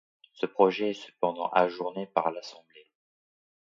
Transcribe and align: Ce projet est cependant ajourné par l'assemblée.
Ce 0.33 0.47
projet 0.47 0.89
est 0.89 0.93
cependant 0.95 1.49
ajourné 1.49 2.07
par 2.07 2.31
l'assemblée. 2.31 2.89